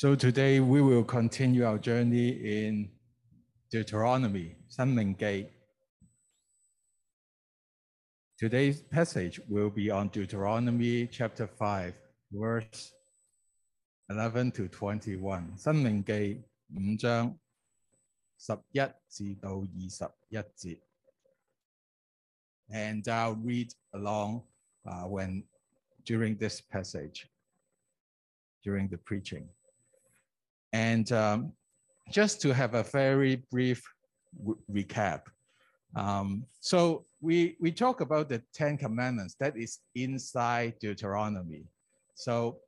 [0.00, 2.88] So today we will continue our journey in
[3.68, 5.48] Deuteronomy, 申命記.
[8.38, 11.94] Today's passage will be on Deuteronomy chapter 5,
[12.30, 12.92] verse
[14.08, 15.56] 11 to 21.
[15.58, 17.36] 申命記五章
[18.38, 18.78] 十一
[19.08, 20.78] 至到二十一節。
[22.68, 24.44] And I'll read along
[24.84, 25.42] uh, when
[26.04, 27.26] during this passage,
[28.62, 29.48] during the preaching.
[30.72, 31.52] And um,
[32.10, 33.82] just to have a very brief
[34.70, 35.22] recap.
[35.96, 41.64] Um, so we, we talk about the 10 commandments that is inside Deuteronomy.
[42.14, 42.58] So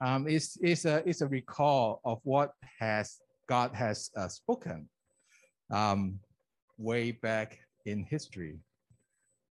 [0.00, 3.18] um, it's, it's, a, it's a recall of what has
[3.48, 4.88] God has uh, spoken
[5.70, 6.18] um,
[6.78, 8.58] way back in history.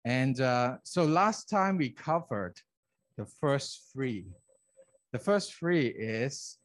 [0.05, 2.55] And uh, so last time we covered
[3.17, 4.25] the first three.
[5.11, 6.57] The first three is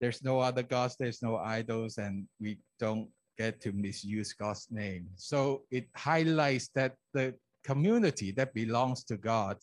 [0.00, 5.08] there's no other gods, there's no idols, and we don't get to misuse God's name.
[5.16, 7.34] So it highlights that the
[7.64, 9.56] community that belongs to God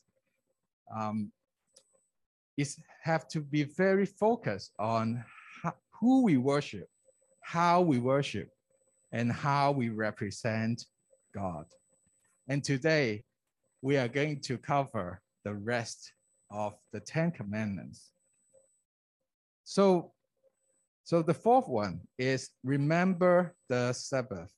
[0.95, 1.31] um,
[2.57, 5.23] is have to be very focused on
[5.61, 6.88] how, who we worship,
[7.41, 8.49] how we worship,
[9.11, 10.85] and how we represent
[11.33, 11.66] God.
[12.47, 13.23] And today,
[13.81, 16.11] we are going to cover the rest
[16.51, 18.11] of the Ten Commandments.
[19.63, 20.11] So
[21.08, 24.52] so the fourth one is remember the Sabbath.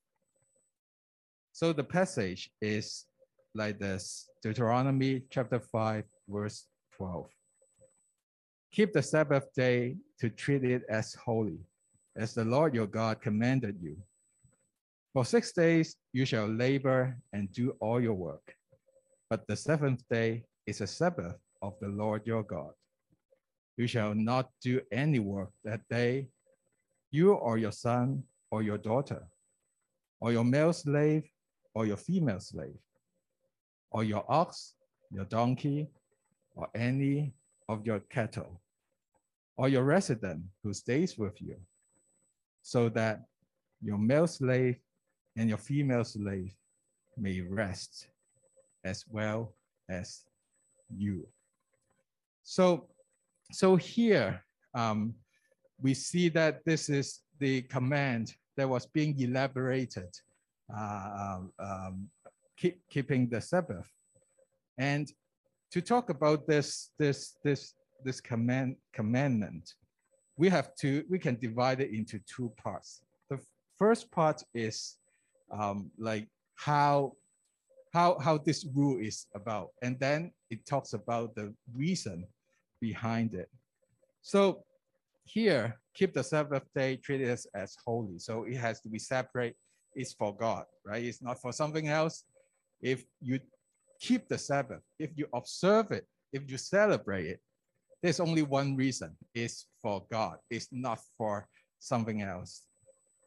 [1.52, 3.06] So the passage is
[3.54, 6.66] like this Deuteronomy chapter 5, verse
[6.98, 7.30] 12.
[8.72, 11.60] Keep the Sabbath day to treat it as holy,
[12.16, 13.96] as the Lord your God commanded you.
[15.14, 18.56] For six days you shall labor and do all your work,
[19.30, 22.74] but the seventh day is a Sabbath of the Lord your God.
[23.78, 26.28] You shall not do any work that day,
[27.12, 29.28] you or your son or your daughter,
[30.20, 31.30] or your male slave
[31.74, 32.80] or your female slave,
[33.92, 34.74] or your ox,
[35.12, 35.88] your donkey,
[36.56, 37.34] or any
[37.68, 38.62] of your cattle,
[39.58, 41.56] or your resident who stays with you,
[42.62, 43.22] so that
[43.82, 44.78] your male slave
[45.38, 46.54] and your female slave
[47.18, 48.08] may rest
[48.84, 49.54] as well
[49.90, 50.22] as
[50.96, 51.28] you.
[52.44, 52.88] So,
[53.52, 54.44] so here,
[54.74, 55.14] um,
[55.82, 60.10] we see that this is the command that was being elaborated,
[60.76, 62.10] uh, um, um,
[62.58, 63.90] keep, keeping the Sabbath.
[64.78, 65.12] And
[65.72, 67.74] to talk about this, this, this,
[68.04, 69.74] this command, commandment,
[70.38, 73.02] we have to, we can divide it into two parts.
[73.30, 73.40] The
[73.78, 74.98] first part is
[75.52, 77.14] um, like how,
[77.94, 79.70] how, how this rule is about.
[79.82, 82.26] And then it talks about the reason
[82.82, 83.50] behind it.
[84.22, 84.64] So
[85.30, 88.20] here, keep the Sabbath day, treat it as, holy.
[88.20, 89.56] So it has to be separate.
[89.96, 91.04] It's for God, right?
[91.04, 92.24] It's not for something else.
[92.82, 93.40] If you
[94.00, 97.40] keep the Sabbath, if you observe it, if you celebrate it,
[98.02, 99.16] there's only one reason.
[99.34, 100.38] It's for God.
[100.50, 101.48] It's not for
[101.80, 102.64] something else.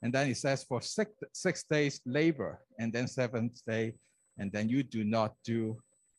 [0.02, 3.94] And then it says for six, six days labor, and then seventh day,
[4.38, 5.76] and then you do not do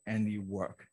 [0.08, 0.86] any work.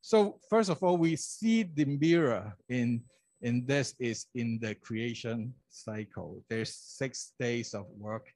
[0.00, 3.02] So first of all, we see the mirror in
[3.42, 6.42] and this is in the creation cycle.
[6.48, 8.32] There's six days of work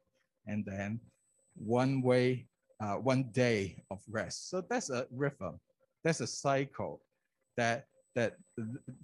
[0.46, 1.00] and then
[1.56, 2.46] one way,
[2.80, 4.50] uh, one day of rest.
[4.50, 5.60] So that's a rhythm.
[6.02, 7.02] That's a cycle
[7.56, 8.36] that that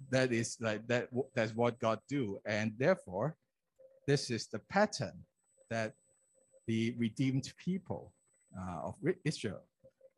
[0.09, 2.39] that is like that that's what God do.
[2.45, 3.35] And therefore,
[4.07, 5.23] this is the pattern
[5.69, 5.93] that
[6.67, 8.13] the redeemed people
[8.57, 8.95] uh, of
[9.25, 9.63] Israel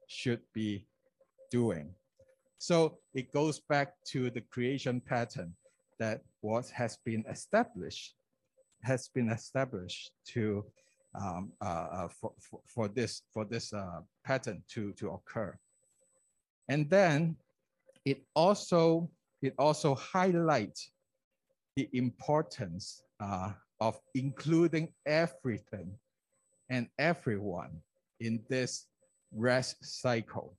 [0.07, 0.85] should be
[1.51, 1.93] doing.
[2.59, 5.53] So it goes back to the creation pattern
[6.03, 8.15] that what has been established
[8.91, 10.45] has been established to
[11.15, 15.51] um, uh, uh, for, for, for, this for this uh, pattern to to occur,
[16.67, 17.37] and then
[18.03, 19.09] it also
[19.41, 20.91] it also highlights
[21.77, 25.89] the importance uh, of including everything
[26.69, 27.71] and everyone
[28.19, 28.87] in this
[29.31, 30.57] rest cycle,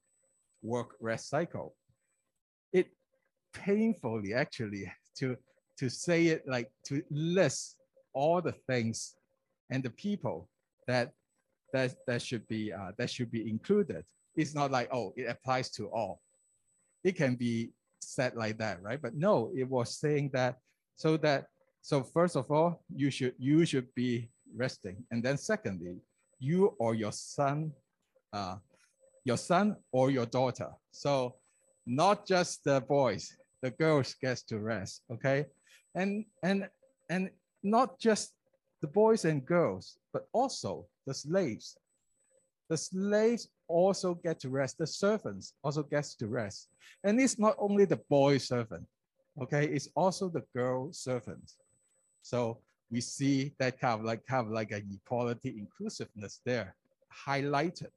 [0.62, 1.74] work rest cycle.
[2.72, 2.86] It
[3.52, 4.84] painfully actually
[5.18, 5.36] to,
[5.78, 7.76] to say it like to list
[8.12, 9.16] all the things
[9.70, 10.48] and the people
[10.86, 11.12] that
[11.72, 14.04] that, that should be uh, that should be included.
[14.36, 16.20] It's not like oh it applies to all.
[17.02, 19.00] It can be said like that, right?
[19.00, 20.58] But no, it was saying that
[20.96, 21.46] so that
[21.82, 25.96] so first of all you should you should be resting, and then secondly
[26.38, 27.72] you or your son,
[28.32, 28.56] uh,
[29.24, 30.70] your son or your daughter.
[30.92, 31.34] So
[31.86, 35.46] not just the boys, the girls gets to rest, okay?
[35.94, 36.68] And, and,
[37.08, 37.30] and
[37.62, 38.34] not just
[38.82, 41.78] the boys and girls, but also the slaves.
[42.68, 44.76] The slaves also get to rest.
[44.76, 46.68] The servants also gets to rest.
[47.04, 48.84] And it's not only the boy servant,
[49.40, 49.64] okay?
[49.64, 51.52] It's also the girl servant.
[52.20, 52.58] So
[52.90, 56.76] we see that kind of like kind of like an equality inclusiveness there,
[57.26, 57.92] highlighted,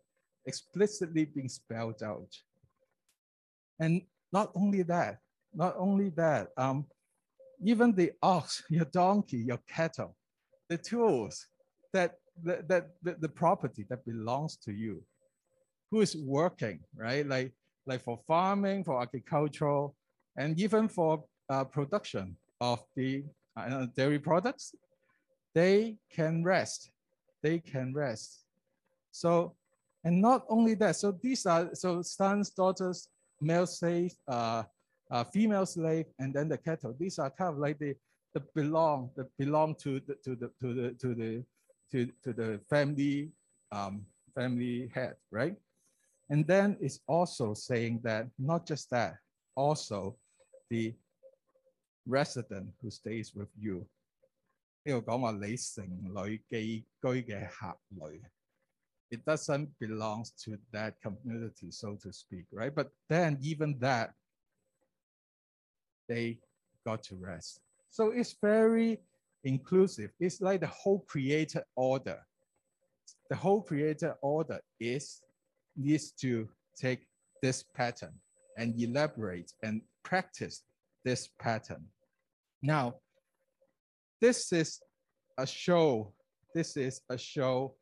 [0.46, 2.34] explicitly being spelled out.
[3.82, 5.20] And not only that,
[5.58, 6.86] not only that, um,
[7.66, 10.16] even the ox, your donkey, your cattle,
[10.70, 11.48] the tools,
[11.94, 15.04] that, that, that the, property that belongs to you,
[15.90, 17.26] who is working, right?
[17.26, 17.54] Like,
[17.88, 19.96] like for farming, for agricultural,
[20.38, 23.24] and even for uh, production of the
[23.56, 24.76] uh, dairy products,
[25.56, 26.92] they can rest.
[27.42, 28.44] They can rest.
[29.12, 29.56] So,
[30.04, 33.10] and not only that, so these are, so sons, daughters,
[33.42, 34.64] male slave, uh,
[35.11, 36.95] uh, female slave, and then the cattle.
[36.99, 37.95] These are kind of like the,
[38.35, 41.45] the belong, that belong to the, to the, to the, to the,
[41.93, 43.31] to, to the family,
[43.71, 45.57] um, family head, right?
[46.31, 49.17] And then it's also saying that not just that,
[49.55, 50.17] also
[50.71, 50.95] the
[52.07, 53.87] resident who stays with you.
[54.85, 58.21] 呢度讲话你城里寄居嘅客旅。
[59.11, 62.75] It doesn't belong to that community, so to speak, right?
[62.75, 64.15] But then even that,
[66.08, 66.40] they
[66.86, 67.60] got to rest.
[67.90, 69.00] So it's very
[69.44, 70.12] inclusive.
[70.20, 72.20] It's like the whole created order.
[73.30, 75.22] The whole created order is
[75.76, 77.08] needs to take
[77.42, 78.14] this pattern
[78.58, 80.64] and elaborate and practice
[81.06, 81.86] this pattern.
[82.62, 82.96] Now,
[84.20, 84.80] this is
[85.38, 86.14] a show.
[86.56, 87.76] This is a show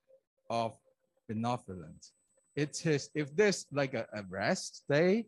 [0.49, 0.77] of
[1.29, 2.11] benevolence.
[2.55, 5.27] It is, if this like a, a rest day,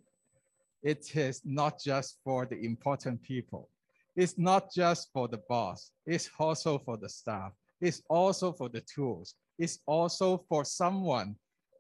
[0.84, 3.70] it is not just for the important people.
[4.16, 5.92] It's not just for the boss.
[6.06, 7.52] It's also for the staff.
[7.82, 9.36] It's also for the tools.
[9.60, 11.36] It's also for someone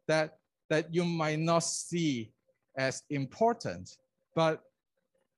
[0.07, 0.37] that,
[0.69, 2.31] that you might not see
[2.77, 3.89] as important,
[4.35, 4.61] but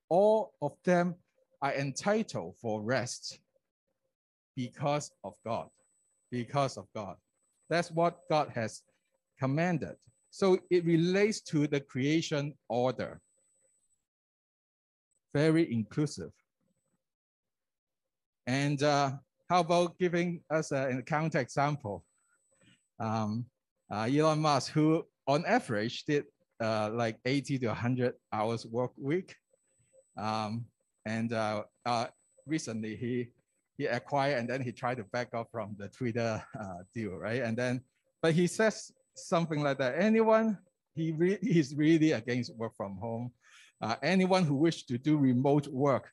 [0.09, 1.15] all of them
[1.61, 3.39] are entitled for rest
[4.55, 5.69] because of God,
[6.31, 7.15] because of God.
[7.69, 8.81] That's what God has
[9.39, 9.95] commanded.
[10.31, 13.21] So it relates to the creation order.
[15.33, 16.31] Very inclusive.
[18.47, 19.11] And uh,
[19.49, 22.03] how about giving us a, counter example?
[22.99, 23.45] Um,
[23.91, 26.25] uh, Elon Musk, who on average did
[26.59, 29.35] uh, like 80 to 100 hours work week.
[30.17, 30.65] Um,
[31.05, 32.07] and uh, uh,
[32.45, 33.29] recently he
[33.77, 37.41] he acquired and then he tried to back off from the Twitter uh, deal, right?
[37.41, 37.81] And then,
[38.21, 39.95] but he says something like that.
[39.97, 40.57] Anyone,
[40.95, 43.31] he re he's really against work from home.
[43.81, 46.11] Uh, anyone who wish to do remote work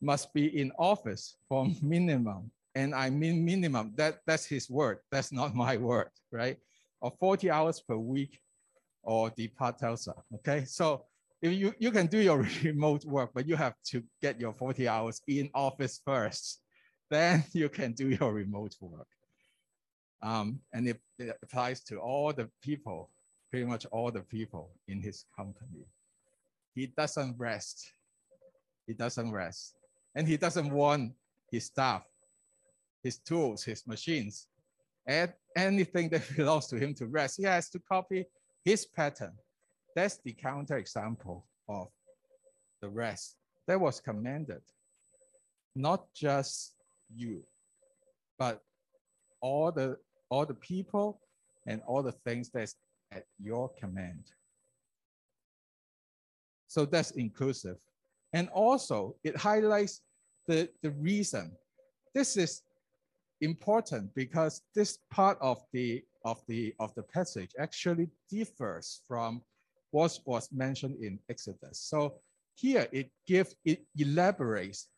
[0.00, 2.50] must be in office for minimum.
[2.74, 4.98] And I mean minimum, that, that's his word.
[5.10, 6.56] That's not my word, right?
[7.00, 8.38] Or 40 hours per week
[9.02, 10.64] or depart Tesla, okay?
[10.64, 11.04] So
[11.40, 14.86] if you, you can do your remote work, but you have to get your 40
[14.88, 16.60] hours in office first
[17.10, 19.06] then you can do your remote work.
[20.22, 23.10] Um, and it, it applies to all the people,
[23.50, 25.86] pretty much all the people in his company.
[26.78, 27.90] He doesn't rest.
[28.86, 29.74] He doesn't rest.
[30.14, 31.12] And he doesn't want
[31.50, 32.04] his staff,
[33.02, 34.46] his tools, his machines,
[35.04, 37.38] and anything that belongs to him to rest.
[37.38, 38.26] He has to copy
[38.64, 39.32] his pattern.
[39.96, 41.88] That's the counter example of
[42.80, 43.34] the rest
[43.66, 44.62] that was commanded,
[45.74, 46.76] not just
[47.12, 47.42] you,
[48.38, 48.62] but
[49.40, 49.96] all the
[50.28, 51.18] all the people
[51.66, 52.76] and all the things that's
[53.10, 54.22] at your command.
[56.68, 57.76] So that's inclusive.
[58.32, 60.02] And also it highlights
[60.46, 61.52] the, the reason.
[62.14, 62.62] This is
[63.40, 69.42] important because this part of the of the of the passage actually differs from
[69.92, 71.80] what was mentioned in Exodus.
[71.80, 72.14] So
[72.54, 74.88] here it gives it elaborates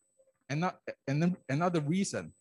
[1.07, 2.33] then another reason,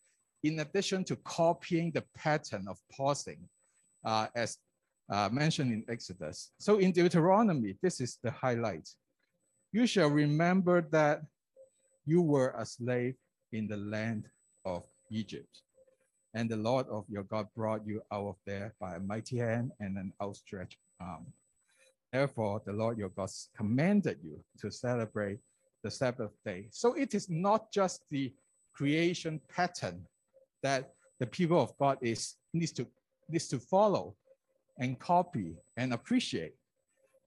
[0.44, 3.48] in addition to copying the pattern of pausing,
[4.04, 4.58] uh, as
[5.12, 6.52] uh, mentioned in Exodus.
[6.60, 8.88] So in Deuteronomy, this is the highlight.
[9.72, 11.22] You shall remember that
[12.06, 13.16] you were a slave
[13.52, 14.26] in the land
[14.66, 15.62] of Egypt.
[16.34, 19.72] And the Lord of your God brought you out of there by a mighty hand
[19.80, 21.28] and an outstretched arm.
[22.12, 25.40] Therefore, the Lord your God commanded you to celebrate
[25.84, 26.68] the Sabbath day.
[26.72, 28.34] So it is not just the
[28.74, 30.06] creation pattern
[30.64, 32.88] that the people of God is needs to
[33.30, 34.16] needs to follow
[34.80, 36.56] and copy and appreciate,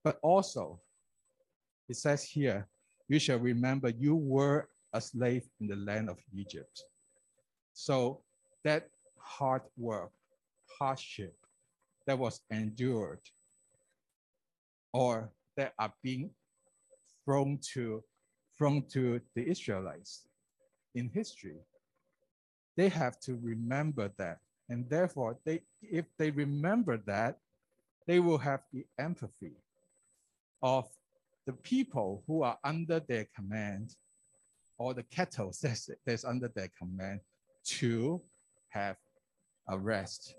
[0.03, 0.81] but also
[1.89, 2.67] it says here,
[3.09, 6.85] you shall remember you were a slave in the land of Egypt.
[7.73, 8.21] So
[8.65, 10.11] that hard work,
[10.79, 11.35] hardship
[12.07, 13.21] that was endured
[14.93, 16.31] or that are being
[17.25, 18.03] thrown to,
[18.57, 20.25] thrown to the Israelites
[20.95, 21.57] in history,
[22.77, 24.39] they have to remember that.
[24.69, 27.39] And therefore, they, if they remember that,
[28.07, 29.57] they will have the empathy
[30.63, 30.89] of
[31.47, 33.95] the people who are under their command
[34.79, 37.21] or the cattle that's, that's under their command
[37.65, 38.21] to
[38.71, 38.97] have
[39.69, 40.35] a rest,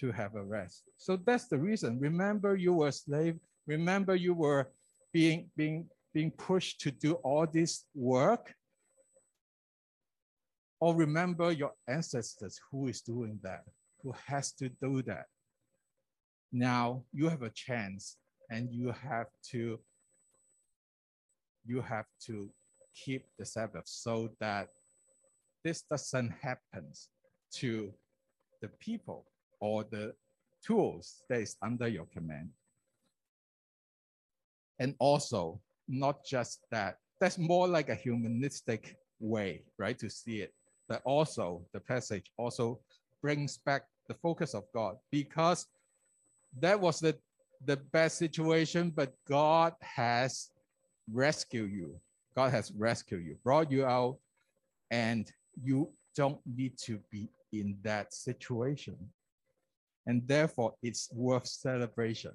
[0.00, 0.82] to have a rest.
[0.96, 1.98] So that's the reason.
[2.00, 3.38] Remember you were slave.
[3.66, 4.68] Remember you were
[5.12, 8.54] being, being, being pushed to do all this work.
[10.78, 13.64] Or remember your ancestors who is doing that,
[14.02, 15.26] who has to do that.
[16.52, 18.16] Now you have a chance
[18.50, 19.78] and you have to
[21.64, 22.48] you have to
[22.94, 24.68] keep the Sabbath so that
[25.64, 26.84] this doesn't happen
[27.52, 27.92] to
[28.62, 29.26] the people
[29.60, 30.14] or the
[30.64, 32.50] tools that is under your command.
[34.78, 40.52] And also, not just that, that's more like a humanistic way, right, to see it.
[40.88, 42.80] But also, the passage also
[43.22, 45.66] brings back the focus of God because
[46.60, 47.16] that was the,
[47.66, 50.50] the best situation, but God has
[51.12, 52.00] rescued you.
[52.34, 54.18] God has rescued you, brought you out,
[54.90, 55.30] and
[55.62, 58.96] you don't need to be in that situation.
[60.06, 62.32] And therefore, it's worth celebration,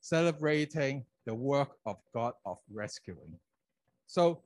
[0.00, 3.38] celebrating the work of God of rescuing.
[4.06, 4.42] So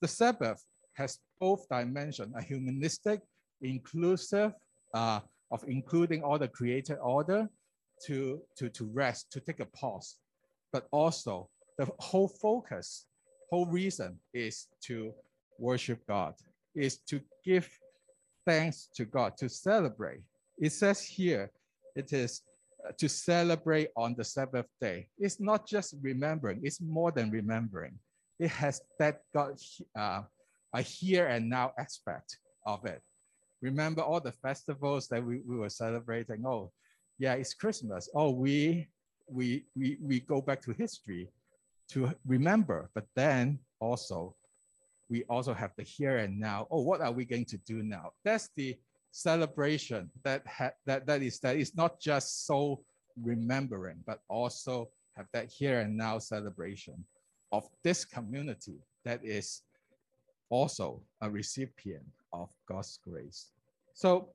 [0.00, 3.20] the Sabbath has both dimensions, a humanistic,
[3.62, 4.52] inclusive,
[4.92, 7.48] uh, of including all the created order
[8.06, 10.16] to, to, to rest, to take a pause,
[10.72, 11.48] but also
[11.78, 13.06] the whole focus,
[13.50, 15.12] whole reason is to
[15.58, 16.34] worship God,
[16.74, 17.68] is to give
[18.46, 20.20] thanks to God, to celebrate.
[20.58, 21.50] It says here,
[21.96, 22.42] it is
[22.86, 25.08] uh, to celebrate on the Sabbath day.
[25.18, 27.98] It's not just remembering, it's more than remembering.
[28.38, 29.58] It has that God,
[29.96, 30.22] uh,
[30.74, 33.00] a here and now aspect of it.
[33.62, 36.44] Remember all the festivals that we, we were celebrating.
[36.44, 36.72] Oh,
[37.24, 38.10] yeah, it's Christmas.
[38.14, 38.86] Oh, we,
[39.26, 41.30] we, we, we go back to history
[41.88, 44.34] to remember, but then also
[45.08, 46.66] we also have the here and now.
[46.70, 48.12] Oh, what are we going to do now?
[48.26, 48.76] That's the
[49.10, 50.42] celebration that
[50.84, 52.82] that that is that is not just so
[53.22, 57.02] remembering, but also have that here and now celebration
[57.52, 59.62] of this community that is
[60.50, 62.04] also a recipient
[62.34, 63.52] of God's grace.
[63.94, 64.28] So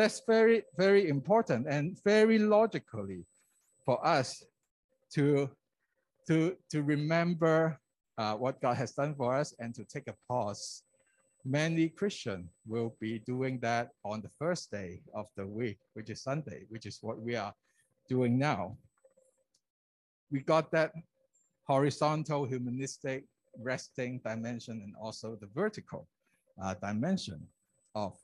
[0.00, 3.26] that's very, very important and very logically
[3.84, 4.42] for us
[5.12, 5.50] to,
[6.26, 7.78] to, to remember
[8.16, 10.84] uh, what God has done for us and to take a pause.
[11.44, 16.22] Many Christians will be doing that on the first day of the week, which is
[16.22, 17.52] Sunday, which is what we are
[18.08, 18.78] doing now.
[20.30, 20.92] We got that
[21.66, 23.24] horizontal, humanistic,
[23.58, 26.08] resting dimension and also the vertical
[26.62, 27.46] uh, dimension
[27.94, 28.16] of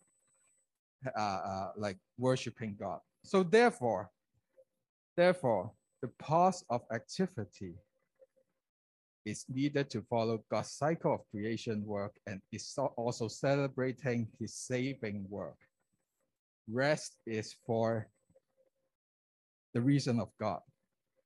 [1.16, 3.00] uh, uh, like worshiping God.
[3.24, 4.10] So therefore,
[5.16, 5.72] therefore,
[6.02, 7.74] the pause of activity
[9.24, 15.26] is needed to follow God's cycle of creation work and is also celebrating his saving
[15.28, 15.56] work.
[16.70, 18.08] Rest is for
[19.74, 20.60] the reason of God.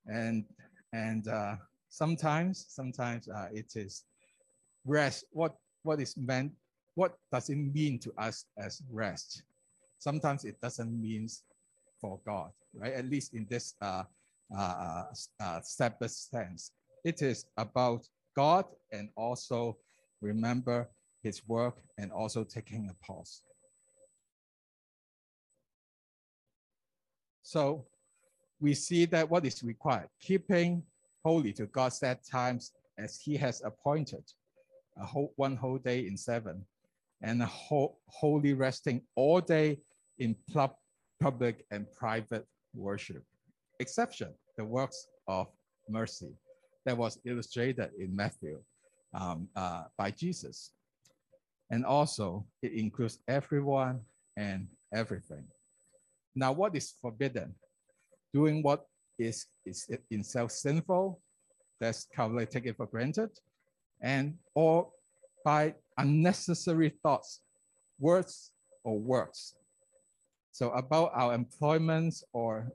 [0.06, 0.44] And,
[0.92, 1.56] and uh,
[1.90, 4.04] sometimes, sometimes uh, it is
[4.86, 5.24] rest.
[5.32, 6.52] What, what is meant,
[6.94, 9.42] what does it mean to us as rest?
[10.00, 11.28] Sometimes it doesn't mean
[12.00, 12.94] for God, right?
[12.94, 14.02] At least in this uh,
[14.56, 15.04] uh,
[15.38, 16.72] uh, Sabbath sense
[17.04, 19.76] it is about God and also
[20.20, 20.88] remember
[21.22, 23.42] his work and also taking a pause.
[27.42, 27.86] So
[28.60, 30.82] we see that what is required, keeping
[31.24, 34.24] holy to God's set times as he has appointed,
[34.96, 36.64] a whole, one whole day in seven,
[37.22, 39.78] and a whole, holy resting all day
[40.20, 40.74] in pub,
[41.20, 43.24] public and private worship.
[43.80, 45.48] Exception, the works of
[45.88, 46.32] mercy
[46.86, 48.60] that was illustrated in Matthew
[49.14, 50.72] um, uh, by Jesus.
[51.70, 54.00] And also, it includes everyone
[54.36, 55.44] and everything.
[56.34, 57.54] Now, what is forbidden?
[58.32, 58.86] Doing what
[59.18, 61.20] is, is in self sinful,
[61.80, 63.30] that's probably taken for granted,
[64.02, 64.90] and or
[65.44, 67.40] by unnecessary thoughts,
[67.98, 68.52] words,
[68.84, 69.54] or works.
[70.52, 72.72] So, about our employments or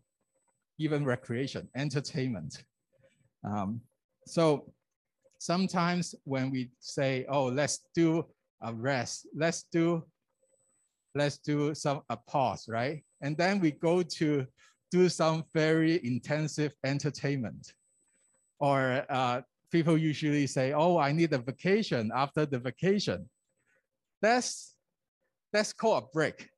[0.77, 2.63] even recreation, entertainment.
[3.44, 3.82] Um,
[4.27, 4.72] so
[5.39, 8.25] sometimes when we say, oh, let's do
[8.62, 10.03] a rest, let's do,
[11.13, 13.03] let's do some a pause, right?
[13.22, 14.46] And then we go to
[14.91, 17.74] do some very intensive entertainment.
[18.60, 19.41] Or uh,
[19.72, 23.29] people usually say, oh, I need a vacation after the vacation.
[24.22, 24.75] That's,
[25.53, 26.50] that's called a break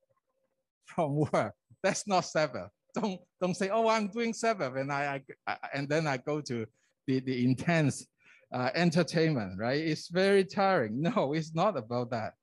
[0.88, 1.54] from work.
[1.84, 2.70] That's not Sabbath.
[2.96, 6.66] Don't, don't say, oh, I'm doing Sabbath and, I, I, and then I go to
[7.06, 8.08] the, the intense
[8.52, 9.80] uh, entertainment, right?
[9.80, 11.02] It's very tiring.
[11.02, 12.34] No, it's not about that.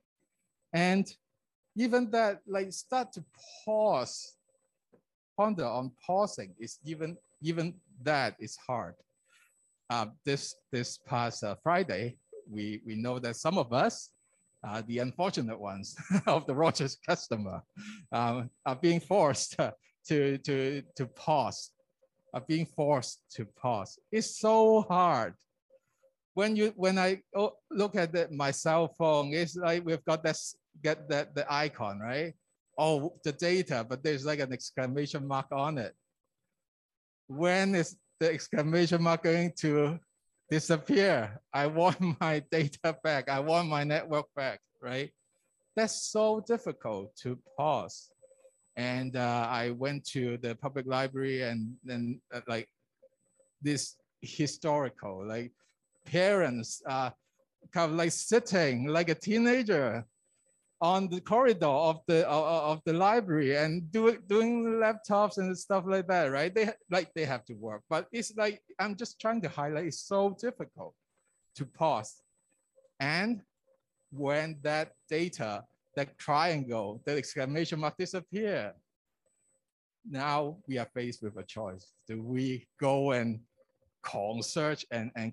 [0.73, 1.07] And
[1.77, 3.25] even that, like start to
[3.65, 4.37] pause,
[5.37, 8.95] ponder on pausing is even, even that is hard.
[9.91, 12.17] Uh, this, this past uh, Friday,
[12.49, 14.11] we, we know that some of us,
[14.67, 17.63] uh, the unfortunate ones of the Rogers customer,
[18.13, 19.57] um, are being forced
[20.09, 21.71] to, to, to pause,
[22.33, 23.99] are being forced to pause.
[24.11, 25.35] It's so hard
[26.35, 30.23] when you when I oh, look at the, my cell phone, it's like we've got
[30.23, 32.35] this get that the icon, right?
[32.77, 35.95] Oh, the data, but there's like an exclamation mark on it.
[37.29, 39.99] When is the exclamation mark going to
[40.55, 41.41] disappear?
[41.53, 43.29] I want my data back.
[43.29, 45.11] I want my network back, right?
[45.77, 48.11] That's so difficult to pause.
[48.77, 52.69] And uh, I went to the public library and then uh, like
[53.63, 55.51] this historical, like
[56.07, 57.11] parents uh,
[57.73, 60.05] kind of like sitting like a teenager
[60.81, 66.07] on the corridor of the of the library and do, doing laptops and stuff like
[66.09, 66.55] that, right?
[66.55, 69.87] They like they have to work, but it's like I'm just trying to highlight.
[69.87, 70.95] It's so difficult
[71.57, 72.21] to pause,
[73.01, 73.43] and
[74.11, 75.65] when that data,
[75.97, 78.75] that triangle, that exclamation mark disappear,
[80.09, 81.93] now we are faced with a choice.
[82.07, 83.41] Do we go and
[84.41, 85.33] search and and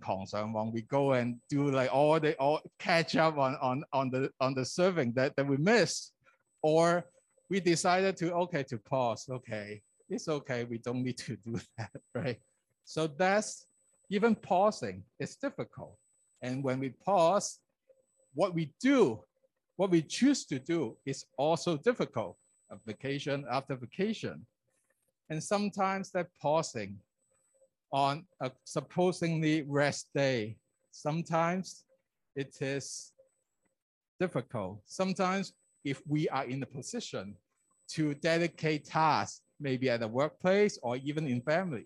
[0.54, 4.30] when we go and do like all the all catch up on on on the
[4.40, 6.14] on the serving that that we missed,
[6.62, 7.06] or
[7.50, 9.28] we decided to okay to pause.
[9.30, 10.64] Okay, it's okay.
[10.64, 12.40] We don't need to do that, right?
[12.86, 13.66] So that's
[14.10, 15.96] even pausing is difficult.
[16.42, 17.60] And when we pause,
[18.34, 19.24] what we do,
[19.78, 22.38] what we choose to do is also difficult.
[22.72, 24.46] A vacation after vacation.
[25.30, 26.98] And sometimes that pausing
[27.92, 30.58] on a supposedly rest day.
[30.92, 31.84] Sometimes
[32.36, 33.12] it is
[34.20, 34.82] difficult.
[34.86, 37.36] Sometimes if we are in a position
[37.90, 41.86] to dedicate tasks, maybe at the workplace or even in family,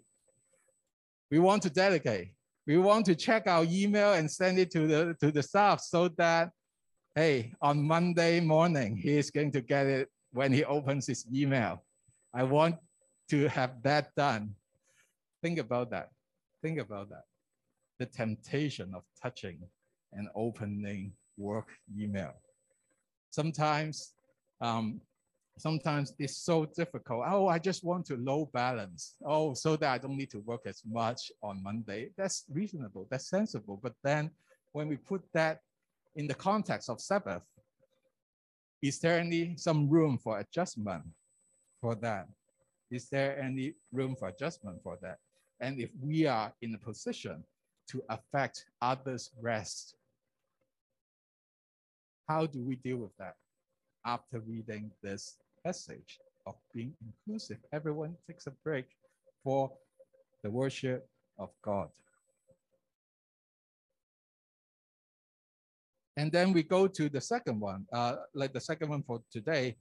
[1.32, 2.34] we want to delegate.
[2.68, 6.08] We want to check our email and send it to the, to the staff so
[6.18, 6.52] that,
[7.15, 11.84] hey, on Monday morning, he is going to get it when he opens his email.
[12.34, 12.76] I want
[13.30, 14.56] to have that done
[15.45, 16.10] Think about that.
[16.63, 17.25] Think about that.
[17.99, 19.60] The temptation of touching
[20.12, 22.34] and opening work email.
[23.29, 24.13] Sometimes,
[24.60, 24.99] um,
[25.60, 27.25] sometimes it's so difficult.
[27.29, 29.17] Oh, I just want to low balance.
[29.23, 32.10] Oh, so that I don't need to work as much on Monday.
[32.17, 33.08] That's reasonable.
[33.12, 33.79] That's sensible.
[33.84, 34.31] But then
[34.71, 35.60] when we put that
[36.15, 37.43] in the context of Sabbath,
[38.81, 41.03] is there any some room for adjustment
[41.81, 42.29] for that?
[42.89, 45.19] Is there any room for adjustment for that?
[45.60, 47.44] And if we are in a position
[47.89, 49.96] to affect others' rest.
[52.28, 53.36] How do we deal with that?
[54.06, 58.86] After reading this passage of being inclusive, everyone takes a break
[59.44, 59.72] for
[60.44, 61.08] the worship
[61.39, 61.89] of God.
[66.18, 69.76] And then we go to the second one, uh, like the second one for today,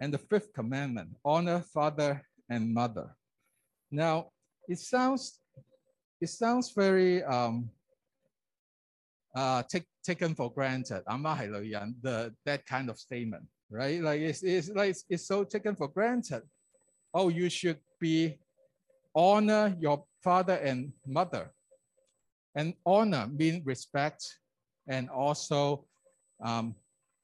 [0.00, 3.14] and the fifth commandment, honor father and mother.
[3.90, 4.30] Now,
[4.68, 5.40] it sounds
[6.20, 7.70] it sounds very um
[9.34, 11.02] uh take, taken for granted.
[12.02, 14.00] the that kind of statement, right?
[14.00, 16.42] Like it's, it's like it's, so taken for granted.
[17.14, 18.38] Oh, you should be
[19.14, 21.50] honor your father and mother.
[22.54, 24.24] And honor mean respect
[24.88, 25.84] and also
[26.42, 26.74] um,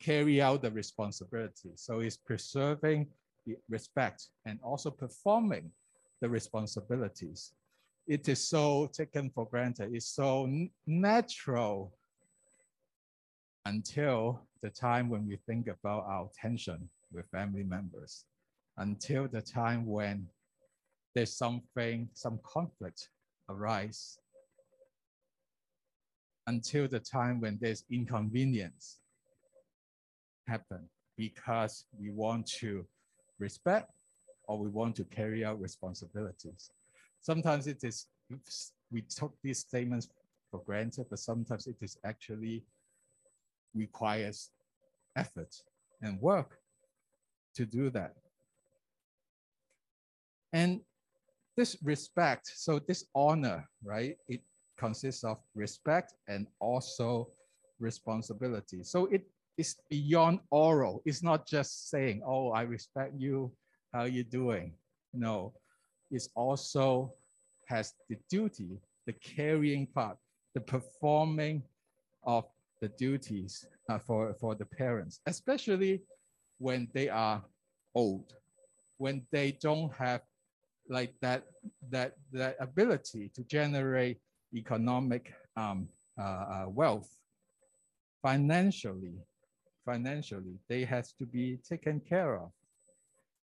[0.00, 1.72] carry out the responsibility.
[1.76, 3.09] So it's preserving
[3.46, 5.70] the respect and also performing
[6.24, 7.52] the responsibilities.
[8.06, 9.90] It is so taken for granted.
[9.92, 10.48] It's so
[10.87, 11.92] natural
[13.66, 18.24] until the time when we think about our tension with family members,
[18.78, 20.26] until the time when
[21.14, 23.10] there's something, some conflict
[23.50, 24.18] arise,
[26.46, 29.00] until the time when there's inconvenience
[30.48, 32.87] happen because we want to
[33.38, 33.90] respect
[34.46, 36.70] or we want to carry out responsibilities.
[37.20, 38.07] Sometimes it is,
[38.90, 40.09] we took these statements
[40.50, 42.62] for granted, but sometimes it is actually
[43.74, 44.50] requires
[45.16, 45.54] effort
[46.02, 46.59] and work
[47.54, 48.14] to do that.
[50.52, 50.80] And
[51.57, 54.16] this respect, so this honor, right?
[54.28, 54.42] It
[54.76, 57.28] consists of respect and also
[57.80, 58.83] responsibility.
[58.83, 59.26] So it
[59.57, 61.02] is beyond oral.
[61.04, 63.52] It's not just saying, oh, I respect you,
[63.94, 64.74] how you doing?
[65.14, 65.52] No,
[66.11, 67.14] it's also
[67.68, 70.18] has the duty, the carrying part,
[70.54, 71.62] the performing
[72.24, 72.44] of
[72.80, 76.02] the duties uh, for, for the parents, especially
[76.59, 77.42] when they are
[77.94, 78.35] old,
[78.98, 80.22] when they don't have
[80.88, 81.44] like that,
[81.90, 84.18] that, that ability to generate
[84.54, 87.09] economic um, uh, uh, wealth
[88.22, 89.14] financially,
[89.85, 92.50] financially, they has to be taken care of.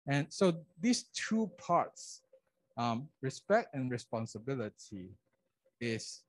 [0.08, 2.22] And so these two parts,
[2.76, 5.10] um, respect and responsibility
[5.80, 6.22] is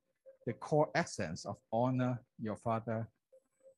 [0.45, 3.07] the core essence of honor your father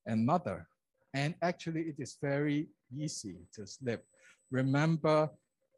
[0.08, 0.68] and mother.
[1.14, 4.06] And actually it is very easy to slip.
[4.50, 5.30] Remember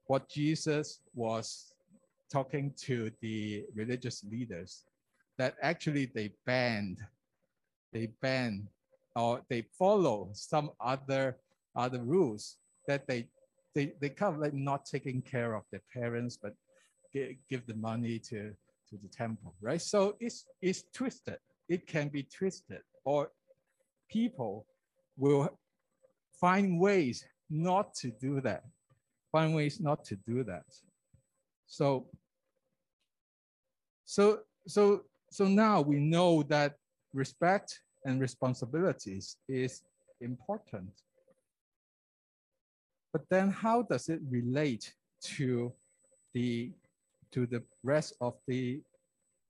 [0.08, 1.74] what Jesus was
[2.32, 4.84] talking to the religious leaders
[5.38, 7.00] that actually they banned,
[7.92, 8.68] they banned
[9.16, 11.38] or they follow some other
[11.76, 12.58] other rules
[12.88, 13.28] that they
[13.76, 16.54] they, they kind of like not taking care of their parents, but
[17.12, 18.52] give, give the money to,
[18.90, 19.82] to the temple, right?
[19.82, 21.38] So it's, it's twisted.
[21.70, 23.32] It can be twisted or
[24.10, 24.66] people
[25.18, 25.50] will
[26.40, 28.64] find ways not to do that,
[29.32, 30.66] find ways not to do that.
[31.68, 32.08] So,
[34.06, 36.76] so, so, so now we know that
[37.14, 39.82] respect and responsibilities is
[40.22, 40.90] important.
[43.14, 44.92] But then how does it relate
[45.38, 45.72] to
[46.34, 46.72] the
[47.32, 48.82] to the rest of the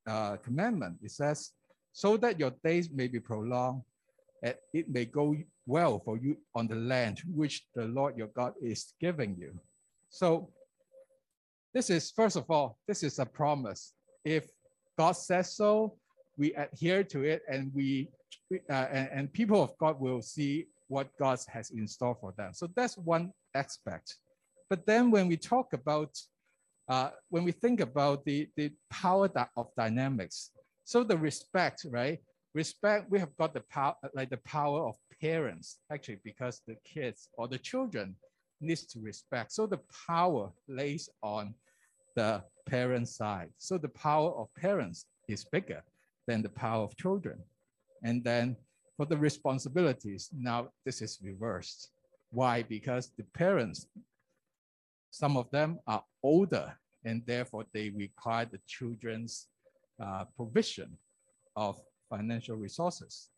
[0.05, 0.97] uh, commandment?
[1.01, 1.51] It says,
[1.93, 3.83] so that your days may be prolonged,
[4.43, 8.53] and it may go well for you on the land which the Lord your God
[8.61, 9.57] is giving you.
[10.09, 10.49] So
[11.73, 13.93] this is, first of all, this is a promise.
[14.25, 14.47] If
[14.97, 15.95] God says so,
[16.37, 18.09] we adhere to it and we
[18.69, 22.51] uh, and, and people of God will see what God has in store for them.
[22.53, 24.07] So that's one aspect.
[24.69, 26.11] But then when we talk about,
[26.87, 30.51] uh, when we think about the, the power of dynamics,
[30.83, 32.19] so the respect, right?
[32.53, 37.29] Respect, we have got the power, like the power of parents, actually, because the kids
[37.37, 38.15] or the children
[38.61, 39.51] needs to respect.
[39.51, 41.55] So the power lays on
[42.15, 43.49] the parent side.
[43.57, 45.81] So the power of parents is bigger
[46.27, 47.39] than the power of children.
[48.03, 48.55] And then
[48.97, 51.89] for the responsibilities, now this is reversed.
[52.31, 52.63] Why?
[52.63, 53.87] Because the parents,
[55.11, 59.47] some of them are older and therefore they require the children's
[60.01, 60.97] uh, provision
[61.55, 61.79] of
[62.09, 63.29] financial resources.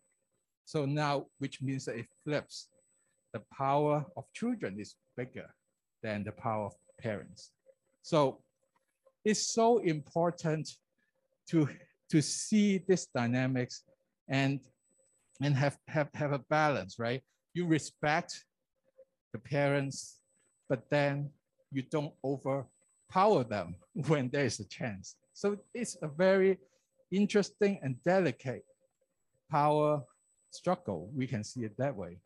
[0.65, 2.69] So now, which means that it flips.
[3.33, 5.53] The power of children is bigger
[6.01, 7.51] than the power of parents.
[8.01, 8.39] So
[9.23, 10.69] it's so important
[11.49, 11.67] to,
[12.11, 13.83] to see this dynamics
[14.27, 14.59] and,
[15.41, 17.21] and have, have, have a balance, right?
[17.53, 18.45] You respect
[19.33, 20.21] the parents,
[20.69, 21.29] but then
[21.71, 23.75] you don't overpower them
[24.07, 25.15] when there is a chance.
[25.33, 26.57] So it's a very
[27.11, 28.63] interesting and delicate
[29.51, 30.01] power
[30.51, 31.09] struggle.
[31.13, 32.17] We can see it that way.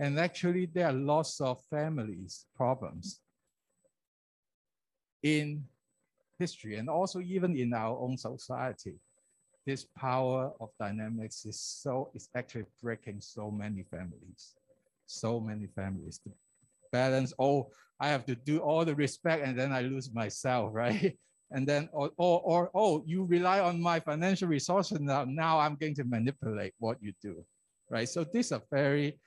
[0.00, 3.20] And actually, there are lots of families problems
[5.22, 5.64] in
[6.38, 8.94] history and also even in our own society.
[9.68, 14.56] This power of dynamics is so is actually breaking so many families
[15.08, 16.30] so many families to
[16.92, 17.32] balance.
[17.38, 21.16] Oh, I have to do all the respect and then I lose myself, right?
[21.50, 25.24] And then, or, or, or oh, you rely on my financial resources now.
[25.24, 27.44] Now I'm going to manipulate what you do,
[27.90, 28.08] right?
[28.08, 29.18] So these are very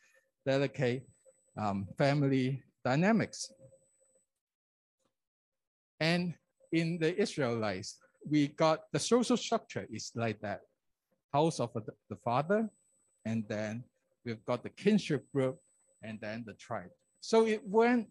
[0.45, 1.03] delicate
[1.57, 3.51] um, family dynamics.
[5.99, 6.35] And
[6.71, 7.97] in the Israelites,
[8.29, 10.61] we got the social structure is like that.
[11.33, 12.69] House of the, the father,
[13.25, 13.83] and then
[14.25, 15.57] we've got the kinship group,
[16.03, 16.89] and then the tribe.
[17.21, 18.07] So it went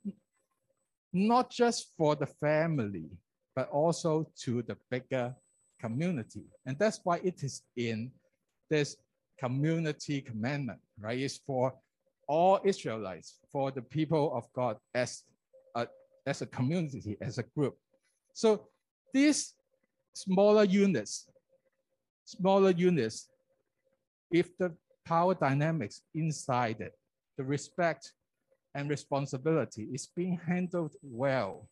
[1.12, 3.11] not just for the family,
[3.57, 5.35] but also to the bigger
[5.81, 6.44] community.
[6.66, 8.11] And that's why it is in
[8.68, 8.96] this
[9.38, 11.18] community commandment, right?
[11.18, 11.75] It's for
[12.29, 15.25] all Israelites, for the people of God as
[15.75, 15.88] a,
[16.27, 17.77] as a community, as a group.
[18.35, 18.68] So
[19.12, 19.55] these
[20.14, 21.29] smaller units,
[22.25, 23.29] smaller units,
[24.31, 24.73] if the
[25.05, 26.94] power dynamics inside it
[27.40, 28.12] the respect
[28.75, 31.70] and responsibility is being handled well,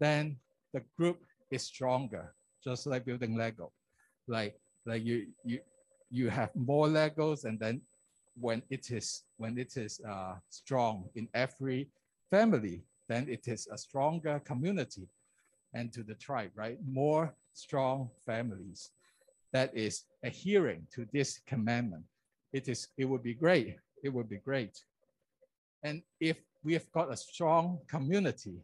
[0.00, 0.38] then
[0.72, 1.18] the group
[1.50, 3.70] is stronger, just like building Lego.
[4.26, 4.54] Like
[4.86, 5.60] like you you
[6.10, 7.82] you have more Legos, and then
[8.40, 11.90] when it is when it is uh, strong in every
[12.30, 15.06] family, then it is a stronger community,
[15.74, 16.78] and to the tribe, right?
[16.86, 18.90] More strong families
[19.52, 22.04] that is adhering to this commandment.
[22.52, 23.76] It is it would be great.
[24.02, 24.82] It would be great.
[25.82, 28.56] And if we have got a strong community,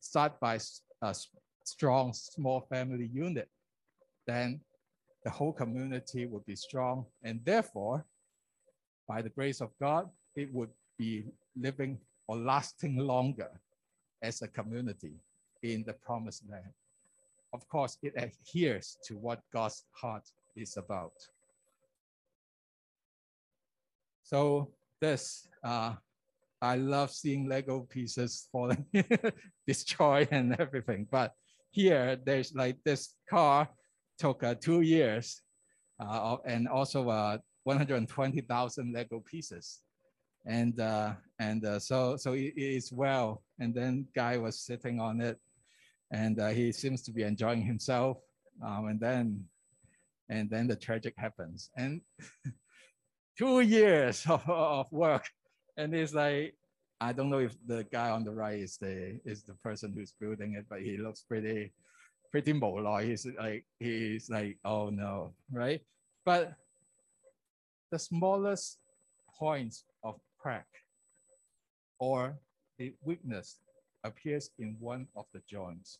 [0.00, 0.58] start by
[1.02, 1.14] a
[1.64, 3.48] strong small family unit,
[4.26, 4.60] then
[5.24, 7.06] the whole community would be strong.
[7.22, 8.04] And therefore,
[9.06, 11.24] by the grace of God, it would be
[11.56, 13.50] living or lasting longer
[14.22, 15.12] as a community
[15.62, 16.72] in the promised land.
[17.52, 21.12] Of course, it adheres to what God's heart is about.
[24.22, 25.94] So this, uh,
[26.60, 28.84] I love seeing Lego pieces falling,
[29.66, 31.06] destroyed and everything.
[31.10, 31.32] But
[31.70, 33.68] here, there's like this car
[34.18, 35.40] took uh, two years
[36.00, 39.80] uh, and also uh, 120,000 Lego pieces.
[40.46, 43.42] And, uh, and uh, so, so it is well.
[43.58, 45.38] And then guy was sitting on it
[46.10, 48.18] and uh, he seems to be enjoying himself.
[48.64, 49.44] Um, and then,
[50.28, 51.70] and then the tragic happens.
[51.76, 52.00] And
[53.38, 55.26] two years of, of work.
[55.76, 56.54] And it's like,
[57.00, 60.12] I don't know if the guy on the right is the is the person who's
[60.20, 61.72] building it, but he looks pretty
[62.32, 62.96] pretty molo.
[62.98, 65.80] He's like he's like, oh no, right?
[66.24, 66.54] But
[67.92, 68.78] the smallest
[69.38, 70.66] points of crack
[72.00, 72.36] or
[72.78, 73.60] the weakness
[74.04, 75.98] appears in one of the joints.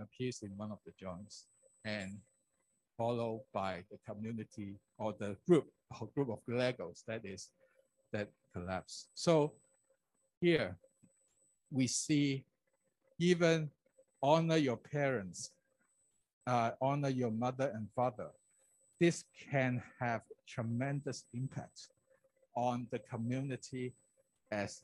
[0.00, 1.46] Appears in one of the joints
[1.84, 2.18] and
[2.96, 5.66] followed by the community or the group
[6.00, 7.50] or group of Legos that is
[8.12, 9.08] that collapse.
[9.14, 9.52] So
[10.40, 10.76] here
[11.70, 12.44] we see
[13.18, 13.70] even
[14.22, 15.50] honor your parents,
[16.46, 18.30] uh, honor your mother and father.
[19.00, 21.88] This can have tremendous impact
[22.56, 23.94] on the community
[24.52, 24.80] as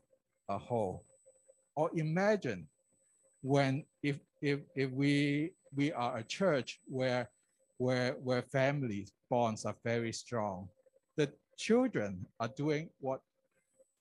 [0.48, 1.04] a whole.
[1.76, 2.68] Or imagine
[3.42, 7.30] when if if if we we are a church where
[7.78, 10.68] where where family bonds are very strong,
[11.16, 13.20] the children are doing what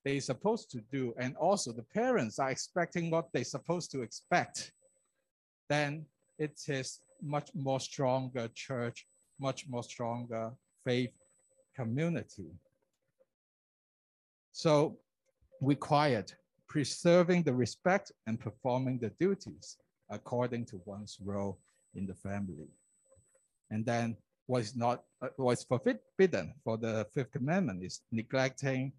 [0.04, 4.72] they're supposed to do, and also the parents are expecting what they're supposed to expect
[5.70, 6.06] then
[6.40, 9.06] it is much more stronger church,
[9.40, 10.52] much more stronger
[10.84, 11.12] faith
[11.76, 12.50] community.
[14.52, 14.98] So
[15.62, 16.34] required
[16.70, 19.78] preserving the respect and performing the duties
[20.10, 21.60] according to one's role
[21.96, 22.70] in the family.
[23.72, 28.94] And then what is not uh, what is forbidden for the fifth commandment is neglecting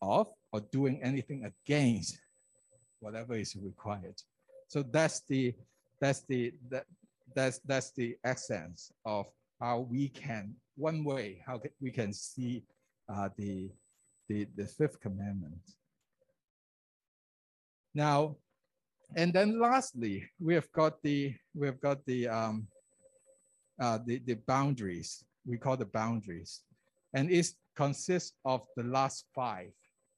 [0.00, 2.18] of or doing anything against
[3.00, 4.20] whatever is required.
[4.68, 5.54] So that's the
[6.00, 6.86] that's the that,
[7.34, 9.26] that's that's the essence of
[9.60, 12.64] how we can one way how we can see
[13.08, 13.70] uh, the
[14.28, 15.62] the the fifth commandment.
[17.94, 18.36] Now,
[19.16, 22.66] and then lastly, we have got the we have got the um,
[23.80, 25.24] uh, the the boundaries.
[25.44, 26.62] We call the boundaries,
[27.14, 29.72] and it consists of the last five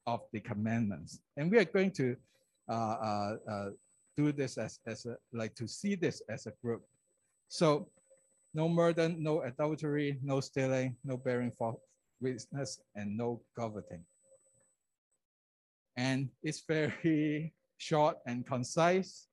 [0.07, 1.19] of the commandments.
[1.35, 2.15] And we are going to
[2.69, 3.69] uh, uh, uh
[4.15, 6.83] do this as, as a, like to see this as a group.
[7.49, 7.89] So
[8.53, 11.79] no murder, no adultery, no stealing, no bearing false
[12.21, 14.05] witness, and no coveting.
[15.97, 19.27] And it's very short and concise.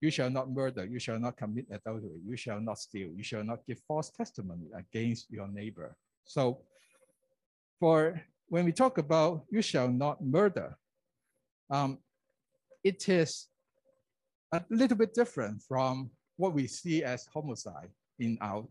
[0.00, 3.42] You shall not murder, you shall not commit adultery, you shall not steal, you shall
[3.42, 5.96] not give false testimony against your neighbor.
[6.24, 6.60] So
[7.80, 10.76] for when we talk about you shall not murder,
[11.70, 11.98] um,
[12.82, 13.46] it is
[14.52, 18.66] a little bit different from what we see as homicide in our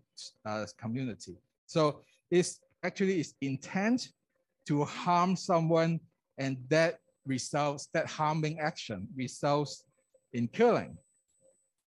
[0.45, 1.35] uh, community.
[1.65, 4.09] So it's actually its intent
[4.67, 5.99] to harm someone
[6.37, 9.85] and that results, that harming action results
[10.33, 10.97] in killing.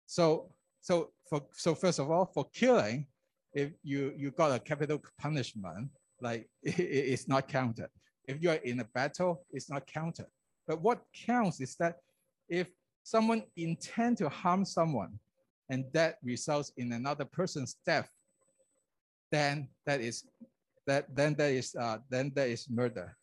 [0.06, 3.06] So, so, for, so first of all, for killing,
[3.52, 5.88] if you, you got a capital punishment,
[6.20, 7.88] like it, it's not counted.
[8.28, 10.26] If you're in a battle, it's not counted.
[10.66, 11.96] But what counts is that
[12.48, 12.68] if
[13.02, 15.18] someone intend to harm someone
[15.70, 18.10] and that results in another person's death,
[19.30, 20.24] then that is
[20.86, 23.16] that then that is uh, then that is murder.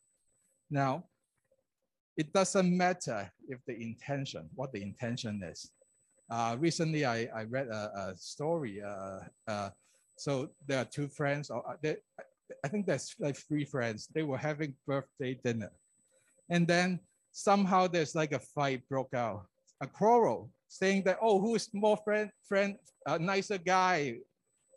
[0.69, 1.05] Now,
[2.17, 5.71] it doesn't matter if the intention, what the intention is.
[6.29, 8.81] Uh, recently, I, I read a, a story.
[8.81, 9.69] Uh, uh,
[10.17, 11.97] so there are two friends, or uh, they,
[12.63, 14.07] I think there's like three friends.
[14.13, 15.71] They were having birthday dinner,
[16.49, 16.99] and then
[17.31, 19.47] somehow there's like a fight broke out
[19.83, 24.15] a quarrel, saying that, oh, who is more friend, friend, a nicer guy,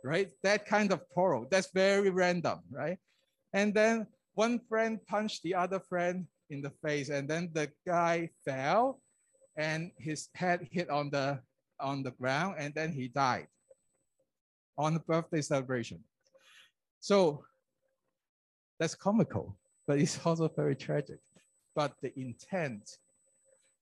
[0.05, 0.31] right?
[0.43, 2.99] That kind of quarrel, that's very random, right?
[3.53, 8.31] And then one friend punched the other friend in the face, and then the guy
[8.45, 9.01] fell
[9.57, 11.41] and his head hit on the
[11.81, 13.49] on the ground, and then he died
[14.79, 16.01] on the birthday celebration.
[17.01, 17.45] So
[18.79, 19.57] that's comical,
[19.87, 21.21] but it's also very tragic.
[21.75, 22.99] But the intent,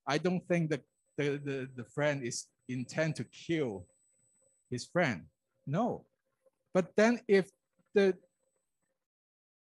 [0.06, 0.82] I don't think that
[1.16, 3.86] the, the, the friend is intent to kill
[4.70, 5.22] his friend.
[5.66, 6.04] No.
[6.72, 7.50] But then if
[7.94, 8.14] the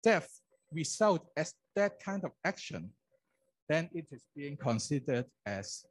[0.04, 0.30] death
[0.72, 2.90] result as that kind of action,
[3.70, 5.86] then it is being considered as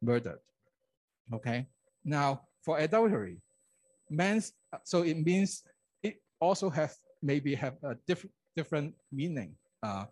[0.00, 0.40] murdered.
[1.32, 1.68] Okay.
[2.04, 3.36] Now for adultery,
[4.10, 4.52] man's
[4.84, 5.62] so it means
[6.02, 10.06] it also have maybe have a different different meaning uh,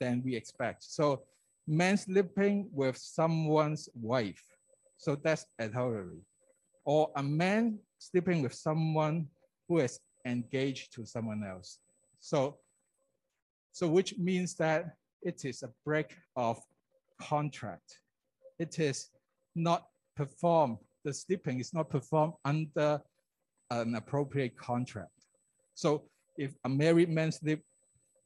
[0.00, 0.82] than we expect.
[0.82, 1.22] So
[1.68, 4.42] man sleeping with someone's wife,
[4.96, 6.24] so that's adultery,
[6.84, 9.28] or a man sleeping with someone
[9.68, 11.78] who is engaged to someone else.
[12.20, 12.56] So,
[13.74, 16.62] so which means that it is a break of
[17.20, 17.98] contract.
[18.60, 19.10] It is
[19.56, 23.02] not performed, the sleeping is not performed under
[23.72, 25.26] an appropriate contract.
[25.74, 26.04] So
[26.38, 27.62] if a married man sleep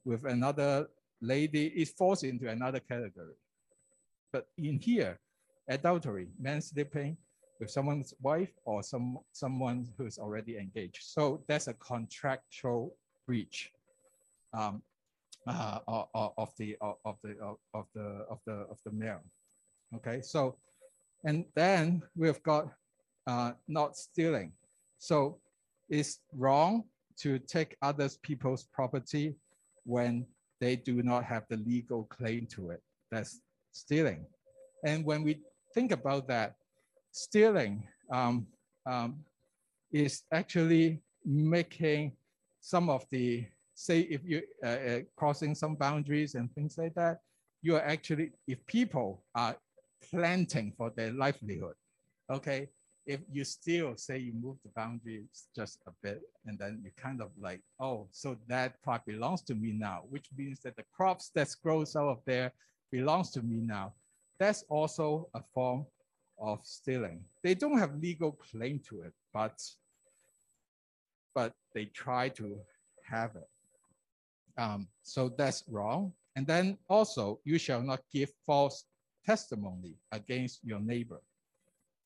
[0.05, 0.87] with another
[1.19, 3.33] lady, it falls into another category.
[4.31, 5.19] But in here,
[5.67, 7.17] adultery, man sleeping
[7.59, 10.99] with someone's wife or some someone who's already engaged.
[11.01, 13.71] So that's a contractual breach
[14.53, 14.83] um,
[15.49, 15.79] uh,
[16.37, 17.35] of the of the
[17.73, 19.23] of the of the of the male.
[19.95, 20.55] Okay, so
[21.25, 22.67] and then we've got
[23.27, 24.51] uh, not stealing.
[24.99, 25.39] So
[25.89, 26.83] it's wrong
[27.21, 29.35] to take others people's property
[29.85, 30.25] when
[30.61, 32.81] they do not have the legal claim to it.
[33.11, 34.25] That's stealing.
[34.85, 35.39] And when we
[35.73, 36.55] think about that,
[37.11, 38.47] stealing um,
[38.85, 39.19] um,
[39.91, 42.13] is actually making
[42.61, 43.45] some of the,
[43.79, 47.21] say if you uh, uh, crossing some boundaries and things like that,
[47.61, 49.55] you are actually, if people are
[50.09, 51.75] planting for their livelihood,
[52.29, 52.67] okay,
[53.05, 57.21] if you still say you move the boundaries just a bit and then you kind
[57.21, 61.31] of like, oh, so that part belongs to me now, which means that the crops
[61.33, 62.51] that grows out of there
[62.91, 63.93] belongs to me now.
[64.39, 65.85] That's also a form
[66.37, 67.23] of stealing.
[67.43, 69.57] They don't have legal claim to it, but,
[71.33, 72.57] but they try to
[73.09, 73.47] have it.
[74.59, 76.11] Um, so that's wrong.
[76.35, 78.83] And then also, you shall not give false
[79.25, 81.21] testimony against your neighbor.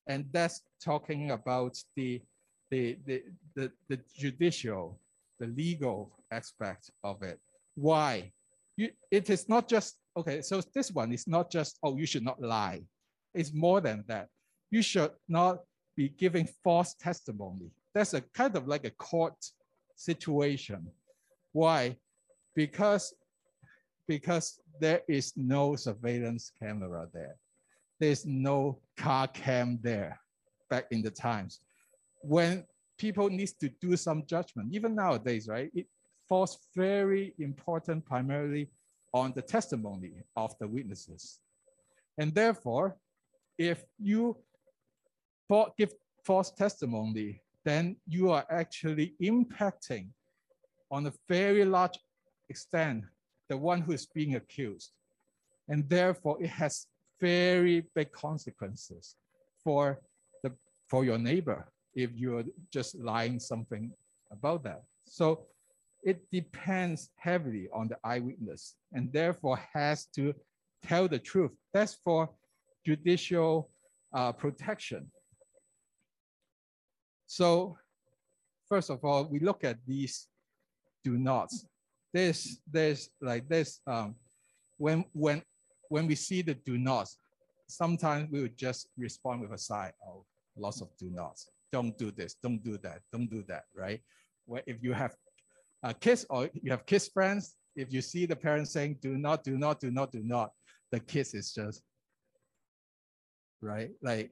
[0.08, 2.22] And that's talking about the,
[2.70, 3.24] the, the,
[3.56, 5.00] the, the judicial,
[5.40, 7.40] the legal aspect of it.
[7.76, 8.32] Why?
[8.78, 12.24] You, it is not just, okay, so this one is not just, oh, you should
[12.24, 12.84] not lie.
[13.34, 14.28] It's more than that.
[14.70, 15.62] You should not
[15.96, 17.72] be giving false testimony.
[17.96, 19.36] That's a kind of like a court
[19.96, 20.88] situation.
[21.52, 21.98] Why?
[22.56, 23.14] Because,
[24.08, 27.36] because there is no surveillance camera there.
[28.00, 30.20] There's no car cam there
[30.70, 31.60] back in the times.
[32.22, 32.66] When
[32.98, 35.72] people need to do some judgment, even nowadays, right?
[35.74, 35.88] It
[36.28, 38.70] falls very important primarily
[39.14, 41.40] on the testimony of the witnesses.
[42.18, 42.98] And therefore,
[43.58, 44.38] if you
[45.78, 50.08] give false testimony, then you are actually impacting
[50.92, 51.98] on a very large
[52.54, 53.04] extent
[53.50, 54.92] the one who is being accused.
[55.72, 56.88] And therefore, it has
[57.20, 59.16] very big consequences
[59.64, 59.84] for,
[60.44, 60.52] the,
[60.90, 61.60] for your neighbor
[61.96, 62.46] if you're
[62.78, 63.92] just lying something
[64.32, 64.82] about that.
[65.06, 65.28] So
[66.04, 70.34] it depends heavily on the eyewitness and therefore has to
[70.90, 71.52] tell the truth.
[71.74, 72.30] That's for
[72.86, 73.70] judicial
[74.14, 75.10] uh, protection.
[77.26, 77.78] So
[78.70, 80.28] first of all, we look at these
[81.04, 81.66] do nots.
[82.14, 84.16] There's, there's like this, um,
[84.78, 85.42] when, when,
[85.90, 87.18] when we see the do nots,
[87.68, 91.50] sometimes we would just respond with a sigh, oh, lots of do nots.
[91.72, 94.00] Don't do this, don't do that, don't do that, right?
[94.46, 95.16] Where if you have
[95.82, 99.44] a kids or you have kids friends, if you see the parents saying do not,
[99.44, 100.52] do not, do not, do not,
[100.92, 101.82] the kids is just,
[103.62, 103.90] right?
[104.04, 104.32] Like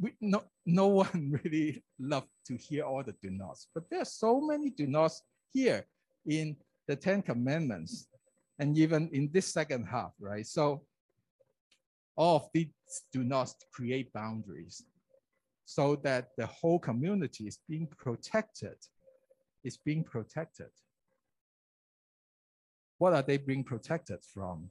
[0.00, 4.04] we, no, no one really love to hear all the do nots, but there are
[4.04, 5.86] so many do nots here
[6.26, 6.56] in
[6.88, 8.08] the 10 commandments
[8.58, 10.46] and even in this second half, right?
[10.46, 10.82] So
[12.16, 12.68] all of these
[13.12, 14.84] do not create boundaries
[15.64, 18.76] so that the whole community is being protected,
[19.64, 20.70] is being protected.
[22.98, 24.68] What are they being protected from?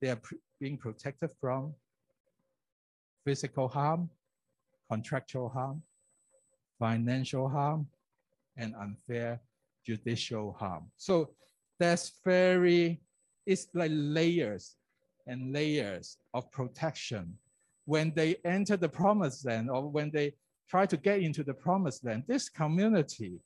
[0.00, 0.20] They are
[0.60, 1.74] being protected from
[3.24, 4.08] physical harm,
[4.88, 5.82] contractual harm,
[6.78, 7.88] financial harm,
[8.56, 9.40] and unfair
[9.84, 10.90] judicial harm.
[10.96, 11.30] So
[11.78, 13.00] that's very,
[13.46, 14.76] it's like layers
[15.26, 17.36] and layers of protection.
[17.84, 20.34] When they enter the promised land or when they
[20.68, 23.40] try to get into the promised land, this community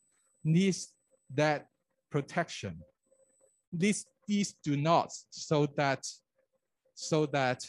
[0.45, 0.93] needs
[1.34, 1.68] that
[2.11, 2.78] protection.
[3.72, 6.07] These, these do not, so that,
[6.95, 7.64] so that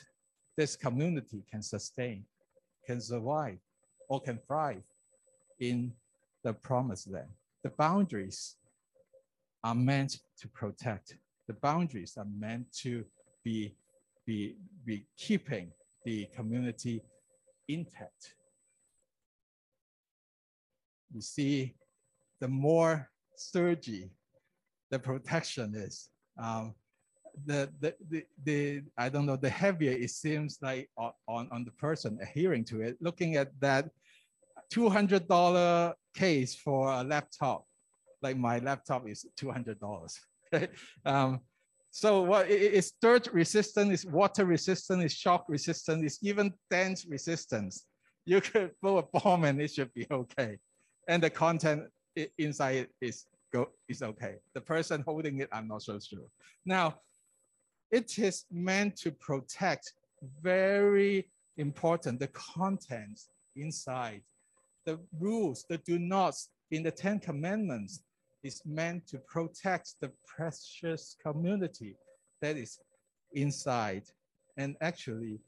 [0.57, 2.26] this community can sustain,
[2.86, 3.57] can survive,
[4.09, 4.84] or can thrive
[5.59, 5.93] in
[6.43, 7.30] the promised land.
[7.68, 8.55] The boundaries
[9.61, 11.18] are meant to protect.
[11.49, 13.03] The boundaries are meant to
[13.43, 13.76] be,
[14.26, 14.55] be,
[14.86, 15.74] be keeping
[16.05, 17.01] the community
[17.68, 18.36] intact.
[21.13, 21.76] You see,
[22.39, 24.11] the more surgy
[24.89, 26.07] the protection is,
[26.41, 26.74] um,
[27.45, 31.72] the, the, the, the, I don't know, the heavier it seems like on, on the
[31.72, 33.89] person adhering to it, looking at that
[34.74, 37.65] $200 case for a laptop,
[38.22, 40.20] like my laptop is $200.
[41.05, 41.39] um,
[41.91, 47.86] so what it's dirt resistant, it's water resistant, it's shock resistant, it's even dent resistance.
[48.26, 50.57] You could throw a bomb and it should be okay.
[51.07, 51.84] And the content
[52.38, 54.36] inside is go is okay.
[54.53, 56.28] The person holding it, I'm not so sure.
[56.65, 56.99] Now,
[57.91, 59.93] it is meant to protect
[60.41, 64.24] very important the contents inside
[64.88, 68.03] the rules, the do nots in the Ten Commandments
[68.41, 71.97] is meant to protect the precious community
[72.41, 72.79] that is
[73.33, 74.03] inside.
[74.55, 75.39] And actually,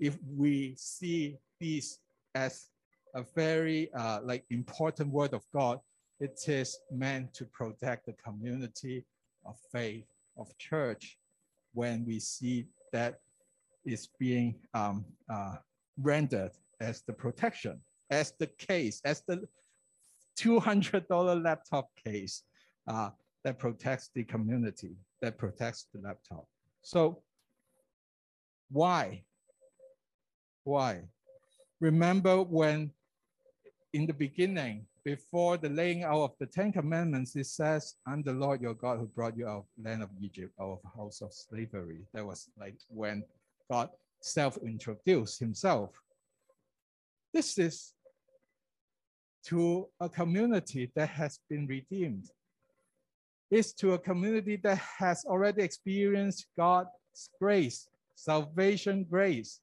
[0.00, 2.00] if we see this
[2.34, 2.70] as
[3.14, 5.78] a very uh, like important word of God,
[6.18, 9.04] it is meant to protect the community
[9.46, 11.16] of faith, of church,
[11.74, 13.20] when we see that
[13.84, 15.56] is being um, uh,
[15.96, 17.80] rendered as the protection
[18.10, 19.46] as the case, as the
[20.38, 22.42] $200 laptop case
[22.86, 23.10] uh,
[23.44, 26.46] that protects the community, that protects the laptop.
[26.82, 27.22] So
[28.70, 29.24] why?
[30.64, 31.02] Why?
[31.80, 32.92] Remember when
[33.92, 38.32] in the beginning, before the laying out of the Ten Commandments, it says, I'm the
[38.32, 41.32] Lord your God who brought you out of land of Egypt, out of house of
[41.32, 42.02] slavery.
[42.12, 43.24] That was like when
[43.70, 43.88] God
[44.20, 45.90] self-introduced himself.
[47.32, 47.94] This is
[49.46, 52.30] to a community that has been redeemed.
[53.50, 59.60] It's to a community that has already experienced God's grace, salvation grace.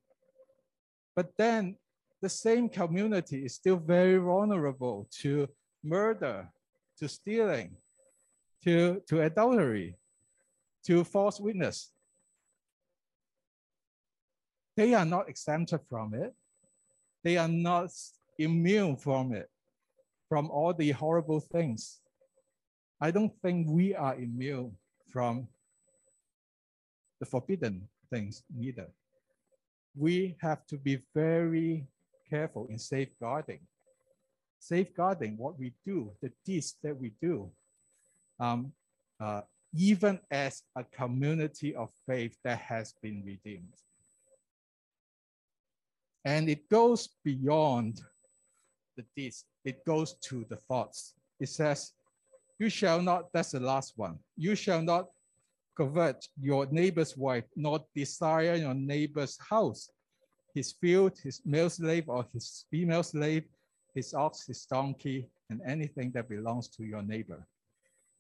[1.16, 1.78] But then
[2.22, 5.48] the same community is still very vulnerable to
[5.84, 6.50] murder,
[7.00, 7.78] to stealing,
[8.64, 9.96] to, to adultery,
[10.86, 11.92] to false witness.
[14.76, 16.34] They are not exempted from it.
[17.24, 17.90] They are not
[18.38, 19.50] immune from it
[20.30, 22.00] from all the horrible things.
[23.00, 24.76] I don't think we are immune
[25.12, 25.48] from
[27.20, 28.88] the forbidden things neither.
[29.96, 31.88] We have to be very
[32.30, 33.62] careful in safeguarding.
[34.60, 37.50] Safeguarding what we do, the deeds that we do,
[38.40, 38.72] um,
[39.20, 39.42] uh,
[39.74, 43.74] even as a community of faith that has been redeemed.
[46.26, 48.02] And it goes beyond
[48.98, 51.14] the deeds it goes to the thoughts.
[51.40, 51.94] It says,
[52.60, 54.18] You shall not, that's the last one.
[54.36, 55.08] You shall not
[55.78, 59.90] covet your neighbor's wife, nor desire your neighbor's house,
[60.56, 63.44] his field, his male slave, or his female slave,
[63.94, 67.46] his ox, his donkey, and anything that belongs to your neighbor.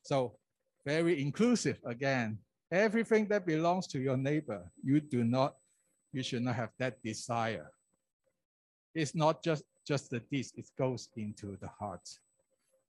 [0.04, 0.38] So,
[0.86, 2.38] very inclusive again.
[2.72, 5.56] Everything that belongs to your neighbor, you do not,
[6.12, 7.72] you should not have that desire.
[8.94, 12.08] It's not just just the this, it goes into the heart.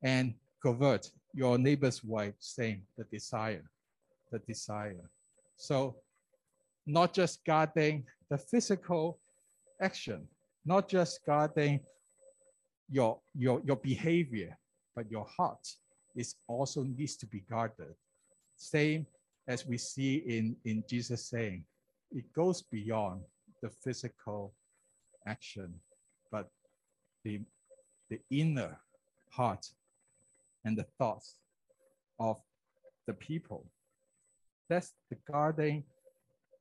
[0.02, 3.64] And convert your neighbor's wife, same, the desire,
[4.32, 5.10] the desire.
[5.56, 5.96] So
[6.86, 9.18] not just guarding the physical
[9.80, 10.26] action,
[10.64, 11.80] not just guarding
[12.90, 14.56] your, your, your behavior,
[14.96, 15.66] but your heart
[16.16, 17.94] is also needs to be guarded.
[18.56, 19.06] Same
[19.46, 21.64] as we see in, in Jesus saying,
[22.10, 23.20] it goes beyond
[23.62, 24.52] the physical
[25.26, 25.72] action,
[27.24, 27.40] the,
[28.10, 28.78] the inner
[29.30, 29.66] heart
[30.64, 31.36] and the thoughts
[32.18, 32.36] of
[33.06, 33.66] the people.
[34.68, 35.84] That's the guarding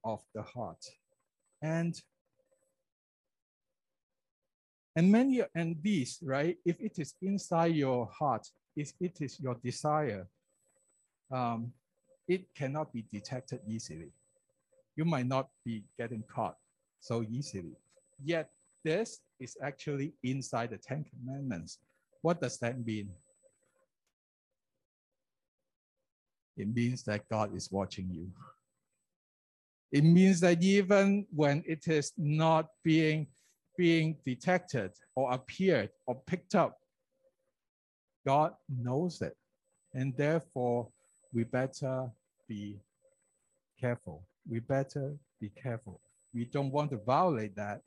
[0.03, 0.84] of the heart.
[1.62, 1.99] And
[4.95, 6.58] and many and these, right?
[6.66, 10.28] If it is inside your heart, if it is your desire,
[11.32, 11.72] um,
[12.28, 14.12] it cannot be detected easily.
[14.95, 16.58] You might not be getting caught
[16.99, 17.78] so easily.
[18.24, 18.49] Yet
[18.88, 21.80] this is actually inside the Ten Commandments.
[22.22, 23.10] What does that mean?
[26.56, 28.32] It means that God is watching you.
[29.92, 33.28] It means that even when it is not being,
[33.78, 36.78] being detected or appeared or picked up,
[38.26, 39.36] God knows it.
[39.94, 40.88] And therefore,
[41.34, 42.10] we better
[42.48, 42.80] be
[43.80, 44.24] careful.
[44.50, 46.00] We better be careful.
[46.34, 47.82] We don't want to violate that,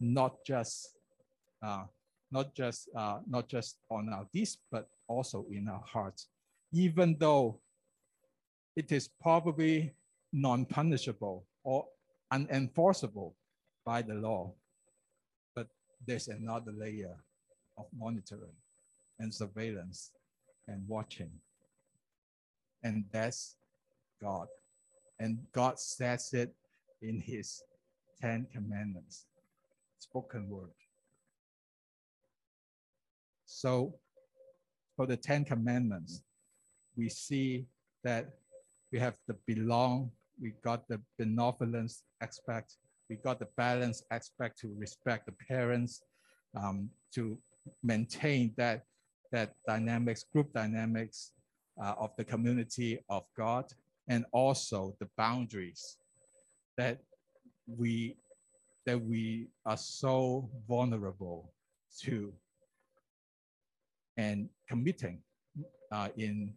[0.00, 0.96] not just
[1.62, 1.84] uh,
[2.30, 6.28] not just uh, not just on our deeds, but also in our hearts.
[6.72, 7.60] Even though
[8.74, 9.94] it is probably
[10.32, 11.86] non-punishable or
[12.32, 13.32] unenforceable
[13.84, 14.52] by the law,
[15.54, 15.68] but
[16.06, 17.16] there's another layer
[17.78, 18.56] of monitoring
[19.18, 20.10] and surveillance
[20.68, 21.30] and watching.
[22.82, 23.56] And that's
[24.20, 24.48] God.
[25.18, 26.52] And God says it
[27.00, 27.62] in his
[28.20, 29.26] Ten Commandments,
[29.98, 30.70] spoken word.
[33.46, 33.94] So
[34.96, 36.22] for the Ten Commandments,
[36.96, 37.66] we see
[38.04, 38.30] that
[38.92, 42.76] we have the belong, we got the benevolence aspect,
[43.08, 46.02] we got the balance aspect to respect the parents,
[46.56, 47.38] um, to
[47.82, 48.84] maintain that,
[49.32, 51.32] that dynamics, group dynamics
[51.82, 53.64] uh, of the community of God,
[54.08, 55.98] and also the boundaries
[56.78, 57.00] that
[57.66, 58.16] we
[58.86, 61.52] that we are so vulnerable
[62.00, 62.32] to
[64.16, 65.20] and committing
[65.92, 66.54] uh, in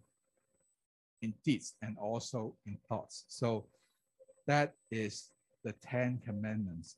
[1.22, 3.26] in deeds and also in thoughts.
[3.28, 3.66] So
[4.48, 5.32] that is
[5.66, 6.96] the Ten Commandments.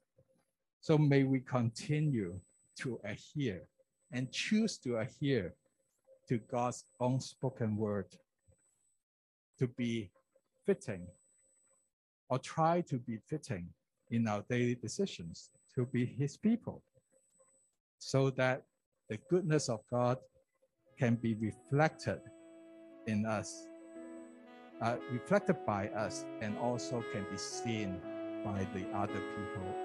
[0.80, 2.40] So may we continue
[2.80, 3.64] to adhere
[4.12, 5.56] and choose to adhere
[6.30, 8.08] to God's own spoken word
[9.58, 10.12] to be
[10.66, 11.08] fitting
[12.30, 13.68] or try to be fitting
[14.12, 16.84] in our daily decisions to be his people
[18.00, 18.64] so that
[19.10, 20.18] the goodness of God
[20.98, 22.20] can be reflected
[23.08, 23.68] in us,
[24.82, 28.00] uh, reflected by us, and also can be seen
[28.44, 29.82] by the other people